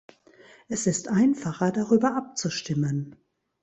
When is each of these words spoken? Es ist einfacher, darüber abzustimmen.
Es 0.67 0.87
ist 0.87 1.09
einfacher, 1.09 1.71
darüber 1.71 2.15
abzustimmen. 2.15 3.15